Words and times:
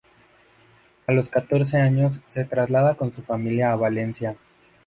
A 1.05 1.11
los 1.11 1.29
catorce 1.29 1.77
años, 1.79 2.21
se 2.27 2.43
traslada 2.43 2.95
con 2.95 3.13
su 3.13 3.21
familia 3.21 3.71
a 3.71 3.75
Valencia. 3.75 4.35